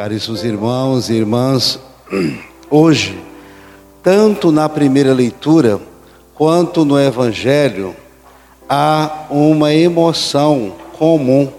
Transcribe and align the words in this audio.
Caríssimos 0.00 0.42
irmãos 0.44 1.10
e 1.10 1.12
irmãs, 1.12 1.78
hoje, 2.70 3.20
tanto 4.02 4.50
na 4.50 4.66
primeira 4.66 5.12
leitura 5.12 5.78
quanto 6.34 6.86
no 6.86 6.98
Evangelho, 6.98 7.94
há 8.66 9.26
uma 9.28 9.74
emoção 9.74 10.72
comum, 10.98 11.52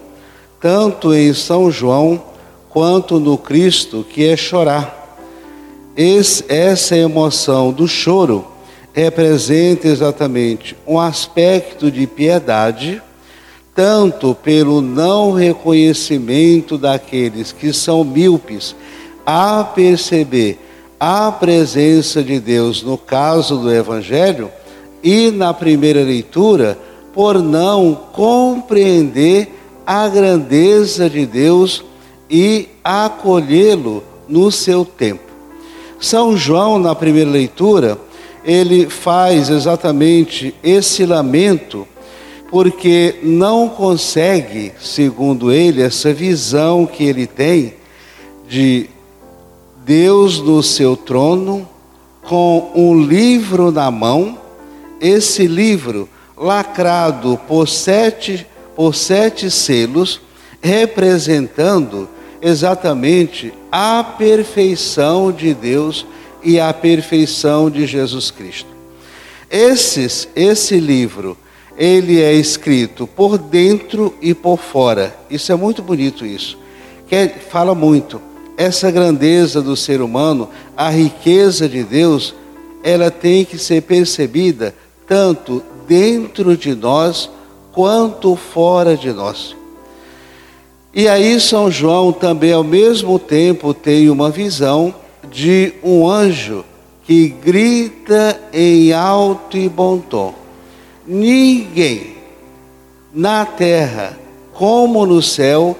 tanto 0.60 1.14
em 1.14 1.32
São 1.32 1.70
João 1.70 2.20
quanto 2.68 3.20
no 3.20 3.38
Cristo, 3.38 4.04
que 4.12 4.26
é 4.26 4.36
chorar. 4.36 5.16
Esse, 5.96 6.44
essa 6.48 6.96
emoção 6.96 7.70
do 7.70 7.86
choro 7.86 8.44
representa 8.92 9.86
exatamente 9.86 10.76
um 10.84 10.98
aspecto 10.98 11.92
de 11.92 12.08
piedade 12.08 13.00
tanto 13.74 14.34
pelo 14.34 14.80
não 14.80 15.32
reconhecimento 15.32 16.76
daqueles 16.76 17.52
que 17.52 17.72
são 17.72 18.04
míopes 18.04 18.76
a 19.24 19.64
perceber 19.64 20.58
a 21.00 21.32
presença 21.32 22.22
de 22.22 22.38
Deus 22.38 22.82
no 22.82 22.98
caso 22.98 23.56
do 23.56 23.72
Evangelho 23.72 24.50
e 25.02 25.30
na 25.30 25.54
primeira 25.54 26.02
leitura 26.02 26.78
por 27.12 27.42
não 27.42 27.94
compreender 28.12 29.52
a 29.86 30.08
grandeza 30.08 31.10
de 31.10 31.26
Deus 31.26 31.84
e 32.30 32.68
acolhê-lo 32.84 34.02
no 34.28 34.50
seu 34.50 34.84
tempo. 34.84 35.32
São 36.00 36.36
João, 36.36 36.78
na 36.78 36.94
primeira 36.94 37.30
leitura, 37.30 37.98
ele 38.44 38.88
faz 38.88 39.48
exatamente 39.50 40.54
esse 40.62 41.04
lamento 41.04 41.86
porque 42.52 43.18
não 43.22 43.66
consegue, 43.66 44.74
segundo 44.78 45.50
ele, 45.50 45.80
essa 45.80 46.12
visão 46.12 46.84
que 46.84 47.02
ele 47.02 47.26
tem 47.26 47.76
de 48.46 48.90
Deus 49.86 50.38
no 50.38 50.62
seu 50.62 50.94
trono, 50.94 51.66
com 52.20 52.70
um 52.74 53.02
livro 53.02 53.72
na 53.72 53.90
mão, 53.90 54.38
esse 55.00 55.46
livro 55.46 56.06
lacrado 56.36 57.40
por 57.48 57.66
sete, 57.66 58.46
por 58.76 58.94
sete 58.94 59.50
selos, 59.50 60.20
representando 60.60 62.06
exatamente 62.42 63.50
a 63.72 64.04
perfeição 64.04 65.32
de 65.32 65.54
Deus 65.54 66.04
e 66.44 66.60
a 66.60 66.70
perfeição 66.74 67.70
de 67.70 67.86
Jesus 67.86 68.30
Cristo. 68.30 68.68
Esses, 69.50 70.28
esse 70.36 70.78
livro 70.78 71.38
ele 71.76 72.20
é 72.20 72.32
escrito 72.32 73.06
por 73.06 73.38
dentro 73.38 74.14
e 74.20 74.34
por 74.34 74.58
fora. 74.58 75.14
Isso 75.30 75.52
é 75.52 75.56
muito 75.56 75.82
bonito 75.82 76.24
isso. 76.26 76.58
Que 77.06 77.28
fala 77.28 77.74
muito. 77.74 78.20
Essa 78.56 78.90
grandeza 78.90 79.62
do 79.62 79.76
ser 79.76 80.00
humano, 80.00 80.48
a 80.76 80.90
riqueza 80.90 81.68
de 81.68 81.82
Deus, 81.82 82.34
ela 82.82 83.10
tem 83.10 83.44
que 83.44 83.58
ser 83.58 83.82
percebida 83.82 84.74
tanto 85.06 85.62
dentro 85.86 86.56
de 86.56 86.74
nós 86.74 87.30
quanto 87.72 88.36
fora 88.36 88.96
de 88.96 89.12
nós. 89.12 89.56
E 90.94 91.08
aí 91.08 91.40
São 91.40 91.70
João 91.70 92.12
também 92.12 92.52
ao 92.52 92.62
mesmo 92.62 93.18
tempo 93.18 93.72
tem 93.72 94.10
uma 94.10 94.30
visão 94.30 94.94
de 95.30 95.72
um 95.82 96.08
anjo 96.08 96.64
que 97.04 97.28
grita 97.28 98.38
em 98.52 98.92
alto 98.92 99.56
e 99.56 99.68
bom 99.68 99.98
tom. 99.98 100.41
Ninguém 101.06 102.16
na 103.12 103.44
terra 103.44 104.18
como 104.52 105.04
no 105.04 105.20
céu 105.20 105.76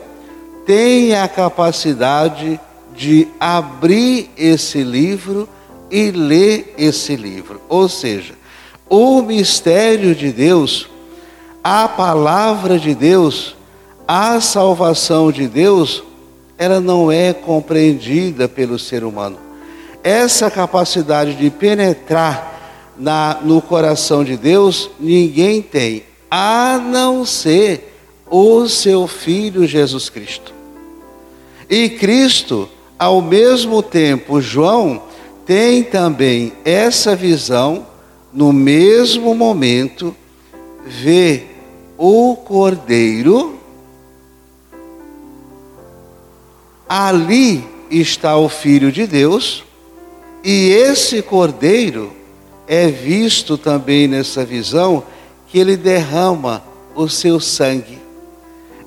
tem 0.67 1.15
a 1.15 1.29
capacidade 1.29 2.61
de 2.95 3.29
abrir 3.39 4.31
esse 4.37 4.83
livro 4.83 5.49
e 5.91 6.11
ler 6.11 6.75
esse 6.77 7.17
livro. 7.17 7.61
Ou 7.69 7.89
seja, 7.89 8.35
o 8.89 9.23
mistério 9.23 10.15
de 10.15 10.33
Deus, 10.33 10.89
a 11.63 11.89
palavra 11.89 12.79
de 12.79 12.95
Deus, 12.95 13.57
a 14.07 14.41
salvação 14.41 15.33
de 15.33 15.49
Deus, 15.49 16.03
ela 16.59 16.81
não 16.81 17.11
é 17.11 17.33
compreendida 17.33 18.49
pelo 18.49 18.79
ser 18.79 19.05
humano. 19.05 19.39
Essa 20.03 20.51
capacidade 20.51 21.35
de 21.35 21.51
penetrar 21.51 22.52
na, 22.97 23.39
no 23.43 23.61
coração 23.61 24.25
de 24.25 24.37
Deus, 24.37 24.91
ninguém 24.99 25.63
tem, 25.63 26.05
a 26.31 26.79
não 26.79 27.25
ser 27.25 27.93
o 28.31 28.67
seu 28.69 29.07
Filho 29.07 29.67
Jesus 29.67 30.09
Cristo. 30.09 30.55
E 31.69 31.91
Cristo, 31.91 32.69
ao 32.99 33.21
mesmo 33.21 33.83
tempo, 33.83 34.41
João 34.41 35.03
tem 35.45 35.83
também 35.83 36.53
essa 36.65 37.17
visão, 37.17 37.87
no 38.33 38.53
mesmo 38.53 39.35
momento, 39.35 40.15
vê 40.87 41.45
o 41.99 42.37
Cordeiro, 42.37 43.59
ali 46.89 47.65
está 47.91 48.37
o 48.37 48.49
Filho 48.49 48.91
de 48.91 49.07
Deus, 49.07 49.65
e 50.43 50.71
esse 50.71 51.23
Cordeiro 51.23 52.22
é 52.75 52.87
visto 52.87 53.59
também 53.59 54.09
nessa 54.09 54.47
visão 54.47 55.05
que 55.47 55.59
ele 55.59 55.77
derrama 55.77 56.65
o 56.95 57.07
seu 57.07 57.39
sangue. 57.39 57.99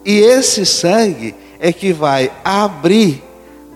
E 0.04 0.18
esse 0.18 0.66
sangue 0.66 1.36
é 1.60 1.72
que 1.72 1.94
vai 1.94 2.32
abrir, 2.44 3.24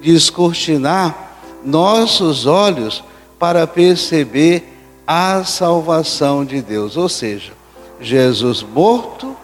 descortinar 0.01 1.37
nossos 1.63 2.47
olhos 2.47 3.03
para 3.37 3.67
perceber 3.67 4.63
a 5.05 5.43
salvação 5.43 6.43
de 6.43 6.59
Deus. 6.59 6.97
Ou 6.97 7.07
seja, 7.07 7.53
Jesus 8.01 8.63
morto, 8.63 9.37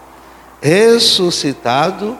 ressuscitado, 0.59 2.17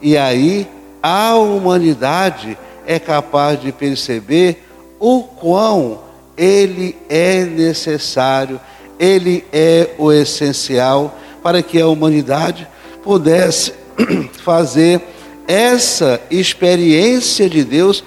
e 0.00 0.16
aí 0.16 0.68
a 1.02 1.34
humanidade 1.34 2.56
é 2.86 3.00
capaz 3.00 3.60
de 3.60 3.72
perceber 3.72 4.64
o 5.00 5.24
quão 5.24 6.06
ele 6.38 6.96
é 7.08 7.44
necessário, 7.44 8.60
ele 8.98 9.44
é 9.52 9.90
o 9.98 10.12
essencial 10.12 11.18
para 11.42 11.62
que 11.62 11.80
a 11.80 11.88
humanidade 11.88 12.68
pudesse 13.02 13.74
fazer 14.44 15.02
essa 15.46 16.20
experiência 16.30 17.48
de 17.50 17.64
Deus 17.64 18.04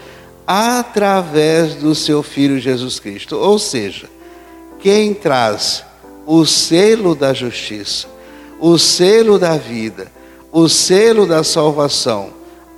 através 0.47 1.75
do 1.75 1.93
seu 1.93 2.23
Filho 2.23 2.59
Jesus 2.59 2.99
Cristo. 2.99 3.35
Ou 3.35 3.59
seja, 3.59 4.09
quem 4.79 5.13
traz 5.13 5.83
o 6.25 6.45
selo 6.45 7.15
da 7.15 7.33
justiça, 7.33 8.07
o 8.59 8.77
selo 8.77 9.37
da 9.37 9.57
vida, 9.57 10.11
o 10.51 10.69
selo 10.69 11.25
da 11.25 11.43
salvação, 11.43 12.29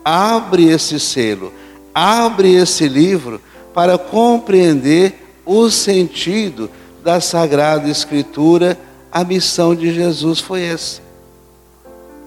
abre 0.04 0.70
esse 0.70 1.00
selo, 1.00 1.54
abre 1.94 2.56
esse 2.56 2.88
livro 2.88 3.42
para 3.74 3.98
compreender 3.98 5.23
o 5.46 5.70
sentido 5.70 6.70
da 7.04 7.20
Sagrada 7.20 7.90
Escritura, 7.90 8.78
a 9.12 9.24
missão 9.24 9.76
de 9.76 9.94
Jesus 9.94 10.40
foi 10.40 10.64
essa. 10.64 11.02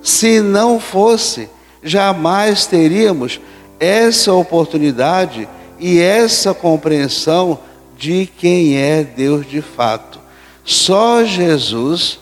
Se 0.02 0.40
não 0.40 0.78
fosse, 0.78 1.48
jamais 1.82 2.66
teríamos 2.66 3.40
essa 3.80 4.32
oportunidade 4.32 5.48
e 5.78 5.98
essa 5.98 6.54
compreensão 6.54 7.58
de 7.96 8.26
quem 8.38 8.76
é 8.76 9.02
Deus 9.02 9.46
de 9.46 9.60
fato. 9.62 10.20
Só 10.64 11.24
Jesus 11.24 12.18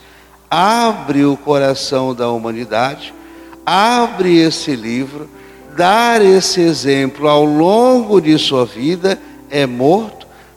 abre 0.49 1.25
o 1.25 1.35
coração 1.35 2.13
da 2.13 2.29
humanidade, 2.29 3.13
abre 3.65 4.37
esse 4.37 4.75
livro, 4.75 5.29
dar 5.75 6.21
esse 6.23 6.61
exemplo 6.61 7.27
ao 7.27 7.43
longo 7.43 8.21
de 8.21 8.37
sua 8.39 8.65
vida, 8.65 9.19
é 9.49 9.65
morto 9.65 10.14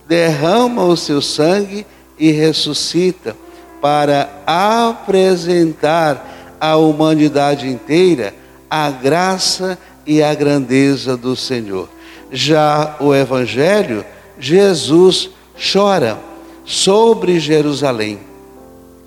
derrama 0.09 0.85
o 0.85 0.97
seu 0.97 1.21
sangue 1.21 1.87
e 2.19 2.33
ressuscita 2.33 3.37
para 3.81 4.29
apresentar 4.47 6.57
à 6.59 6.77
humanidade 6.77 7.69
inteira 7.69 8.35
a 8.69 8.91
graça 8.91 9.79
e 10.07 10.23
a 10.23 10.35
grandeza 10.35 11.17
do 11.17 11.37
Senhor. 11.37 11.89
Já 12.33 12.97
o 12.99 13.15
Evangelho, 13.15 14.05
Jesus 14.41 15.31
chora 15.73 16.19
sobre 16.65 17.39
Jerusalém. 17.39 18.19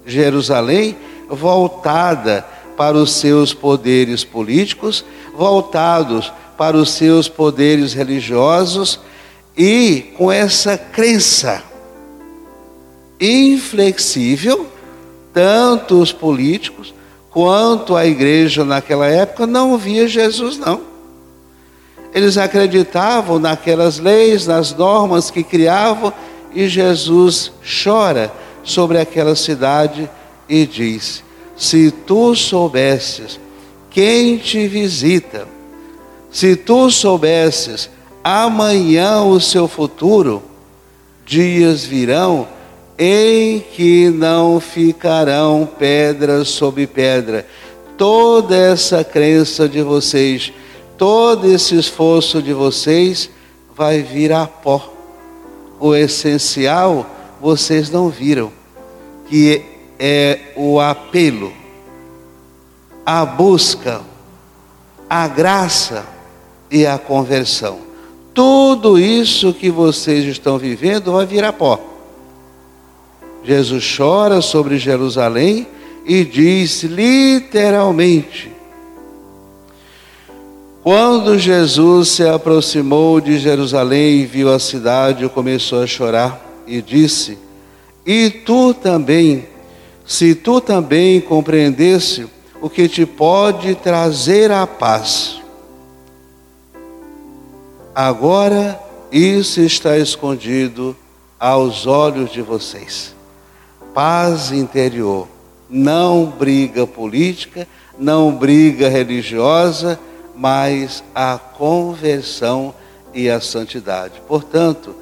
Jerusalém 0.05 0.95
voltada 1.27 2.45
para 2.77 2.97
os 2.97 3.13
seus 3.13 3.53
poderes 3.53 4.23
políticos, 4.23 5.03
voltados 5.35 6.31
para 6.57 6.77
os 6.77 6.91
seus 6.91 7.27
poderes 7.27 7.93
religiosos 7.93 8.99
e 9.57 10.11
com 10.17 10.31
essa 10.31 10.77
crença 10.77 11.63
inflexível, 13.19 14.67
tanto 15.33 16.01
os 16.01 16.11
políticos 16.11 16.93
quanto 17.29 17.95
a 17.95 18.05
igreja 18.05 18.65
naquela 18.65 19.07
época 19.07 19.45
não 19.45 19.77
via 19.77 20.07
Jesus 20.07 20.57
não. 20.57 20.81
Eles 22.13 22.37
acreditavam 22.37 23.39
naquelas 23.39 23.99
leis, 23.99 24.45
nas 24.45 24.75
normas 24.75 25.31
que 25.31 25.43
criavam, 25.43 26.13
e 26.53 26.67
Jesus 26.67 27.51
chora 27.83 28.31
sobre 28.63 28.99
aquela 28.99 29.35
cidade 29.35 30.09
e 30.49 30.65
diz: 30.65 31.23
Se 31.55 31.89
tu 31.89 32.35
soubesses 32.35 33.39
quem 33.89 34.37
te 34.37 34.67
visita, 34.67 35.47
se 36.29 36.55
tu 36.55 36.89
soubesses 36.91 37.89
amanhã 38.23 39.21
o 39.21 39.39
seu 39.39 39.67
futuro, 39.67 40.43
dias 41.25 41.83
virão 41.83 42.47
em 42.97 43.59
que 43.59 44.09
não 44.09 44.59
ficarão 44.59 45.67
pedras 45.79 46.49
sobre 46.49 46.85
pedra. 46.85 47.47
Toda 47.97 48.55
essa 48.55 49.03
crença 49.03 49.67
de 49.67 49.81
vocês, 49.81 50.53
todo 50.97 51.51
esse 51.51 51.77
esforço 51.77 52.41
de 52.41 52.53
vocês 52.53 53.29
vai 53.75 54.01
vir 54.01 54.31
a 54.31 54.45
pó. 54.45 54.93
O 55.79 55.95
essencial 55.95 57.05
vocês 57.41 57.89
não 57.89 58.09
viram, 58.09 58.51
que 59.27 59.65
é 59.97 60.53
o 60.55 60.79
apelo, 60.79 61.51
a 63.03 63.25
busca, 63.25 64.01
a 65.09 65.27
graça 65.27 66.05
e 66.69 66.85
a 66.85 66.99
conversão. 66.99 67.90
Tudo 68.33 68.97
isso 68.97 69.53
que 69.53 69.69
vocês 69.69 70.25
estão 70.25 70.57
vivendo 70.57 71.11
vai 71.11 71.25
virar 71.25 71.53
pó. 71.53 71.79
Jesus 73.43 73.95
chora 73.97 74.41
sobre 74.41 74.77
Jerusalém 74.77 75.67
e 76.05 76.23
diz 76.23 76.83
literalmente: 76.83 78.51
Quando 80.83 81.37
Jesus 81.37 82.09
se 82.09 82.27
aproximou 82.27 83.19
de 83.19 83.37
Jerusalém 83.39 84.21
e 84.21 84.25
viu 84.25 84.53
a 84.53 84.59
cidade, 84.59 85.27
começou 85.29 85.81
a 85.81 85.87
chorar 85.87 86.63
e 86.67 86.81
disse: 86.81 87.37
E 88.05 88.29
tu 88.29 88.73
também, 88.73 89.47
se 90.05 90.35
tu 90.35 90.61
também 90.61 91.19
compreendesse 91.19 92.27
o 92.61 92.69
que 92.69 92.87
te 92.87 93.05
pode 93.05 93.73
trazer 93.75 94.51
a 94.51 94.67
paz. 94.67 95.40
Agora 97.93 98.79
isso 99.11 99.61
está 99.61 99.97
escondido 99.97 100.95
aos 101.39 101.85
olhos 101.85 102.31
de 102.31 102.41
vocês 102.41 103.13
paz 103.93 104.51
interior, 104.51 105.27
não 105.69 106.25
briga 106.25 106.87
política, 106.87 107.67
não 107.97 108.31
briga 108.31 108.89
religiosa, 108.89 109.99
mas 110.35 111.03
a 111.13 111.37
conversão 111.37 112.73
e 113.13 113.29
a 113.29 113.39
santidade. 113.39 114.21
Portanto, 114.27 114.95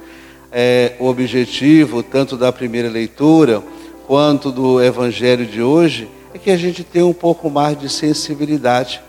é, 0.52 0.94
o 1.00 1.06
objetivo 1.06 2.02
tanto 2.02 2.36
da 2.36 2.52
primeira 2.52 2.90
leitura 2.90 3.62
quanto 4.08 4.52
do 4.52 4.82
evangelho 4.82 5.46
de 5.46 5.62
hoje 5.62 6.10
é 6.34 6.40
que 6.40 6.50
a 6.50 6.58
gente 6.58 6.84
tenha 6.84 7.06
um 7.06 7.14
pouco 7.14 7.50
mais 7.50 7.80
de 7.80 7.88
sensibilidade 7.88 9.02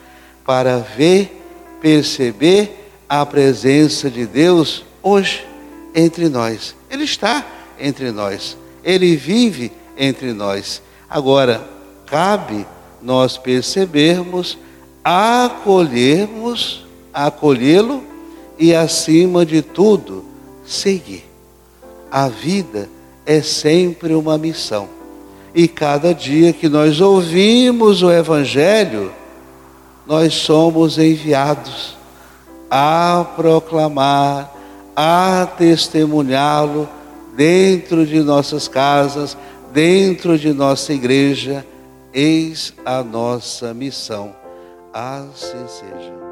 para 0.44 0.76
ver, 0.78 1.42
perceber 1.80 2.79
a 3.10 3.26
presença 3.26 4.08
de 4.08 4.24
Deus 4.24 4.84
hoje 5.02 5.44
entre 5.92 6.28
nós. 6.28 6.76
Ele 6.88 7.02
está 7.02 7.44
entre 7.76 8.12
nós. 8.12 8.56
Ele 8.84 9.16
vive 9.16 9.72
entre 9.98 10.32
nós. 10.32 10.80
Agora, 11.08 11.60
cabe 12.06 12.64
nós 13.02 13.36
percebermos, 13.36 14.56
acolhermos, 15.02 16.86
acolhê-lo 17.12 18.04
e, 18.56 18.72
acima 18.72 19.44
de 19.44 19.60
tudo, 19.60 20.24
seguir. 20.64 21.24
A 22.12 22.28
vida 22.28 22.88
é 23.26 23.42
sempre 23.42 24.14
uma 24.14 24.38
missão. 24.38 24.88
E 25.52 25.66
cada 25.66 26.14
dia 26.14 26.52
que 26.52 26.68
nós 26.68 27.00
ouvimos 27.00 28.04
o 28.04 28.12
Evangelho, 28.12 29.12
nós 30.06 30.32
somos 30.32 30.96
enviados 30.96 31.98
a 32.70 33.26
proclamar, 33.34 34.54
a 34.94 35.46
testemunhá-lo 35.58 36.88
dentro 37.34 38.06
de 38.06 38.20
nossas 38.20 38.68
casas, 38.68 39.36
dentro 39.72 40.38
de 40.38 40.52
nossa 40.52 40.92
igreja. 40.92 41.66
Eis 42.12 42.74
a 42.84 43.02
nossa 43.02 43.72
missão. 43.72 44.34
Assim 44.92 45.66
seja. 45.68 46.29